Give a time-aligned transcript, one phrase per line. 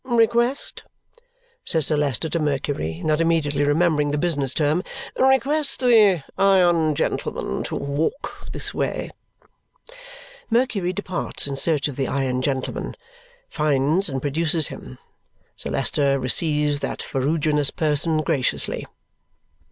[0.03, 0.83] Request,"
[1.63, 4.81] says Sir Leicester to Mercury, not immediately remembering the business term,
[5.15, 9.11] "request the iron gentleman to walk this way."
[10.49, 12.95] Mercury departs in search of the iron gentleman,
[13.47, 14.97] finds, and produces him.
[15.55, 18.87] Sir Leicester receives that ferruginous person graciously.